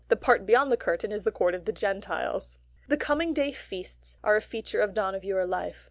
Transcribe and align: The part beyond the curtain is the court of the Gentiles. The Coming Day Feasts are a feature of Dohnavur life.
The 0.07 0.15
part 0.15 0.47
beyond 0.47 0.71
the 0.71 0.77
curtain 0.77 1.11
is 1.11 1.21
the 1.21 1.31
court 1.31 1.53
of 1.53 1.65
the 1.65 1.71
Gentiles. 1.71 2.57
The 2.87 2.97
Coming 2.97 3.35
Day 3.35 3.51
Feasts 3.51 4.17
are 4.23 4.35
a 4.35 4.41
feature 4.41 4.79
of 4.81 4.95
Dohnavur 4.95 5.47
life. 5.47 5.77